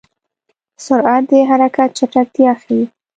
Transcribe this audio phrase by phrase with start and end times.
[0.85, 2.81] سرعت د حرکت چټکتیا ښيي.